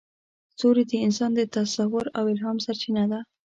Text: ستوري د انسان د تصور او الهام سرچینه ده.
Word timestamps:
ستوري 0.53 0.83
د 0.87 0.93
انسان 1.05 1.31
د 1.35 1.41
تصور 1.55 2.05
او 2.17 2.23
الهام 2.33 2.57
سرچینه 2.65 3.03
ده. 3.11 3.19